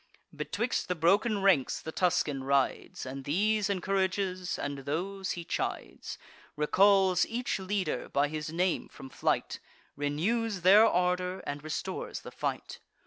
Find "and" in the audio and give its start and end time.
3.05-3.23, 4.57-4.79, 11.45-11.63